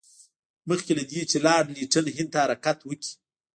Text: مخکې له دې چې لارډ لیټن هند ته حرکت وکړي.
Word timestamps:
مخکې 0.69 0.91
له 0.99 1.03
دې 1.11 1.21
چې 1.29 1.37
لارډ 1.45 1.67
لیټن 1.75 2.05
هند 2.15 2.29
ته 2.33 2.37
حرکت 2.43 2.77
وکړي. 2.83 3.11